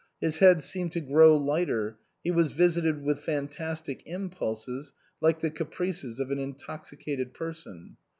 His 0.19 0.39
head 0.39 0.63
seemed 0.63 0.93
to 0.93 0.99
grow 0.99 1.37
lighter; 1.37 1.95
he 2.23 2.31
was 2.31 2.53
visited 2.53 3.03
with 3.03 3.19
fantastic 3.19 4.01
im 4.07 4.31
pulses 4.31 4.93
like 5.21 5.41
the 5.41 5.51
caprices 5.51 6.19
of 6.19 6.31
an 6.31 6.39
intoxicated 6.39 7.35
person. 7.35 7.97